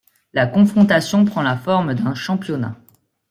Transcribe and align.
La 0.33 0.47
confrontation 0.47 1.25
prend 1.25 1.43
la 1.43 1.55
forme 1.55 1.93
d'un 1.93 2.15
championnat. 2.15 2.73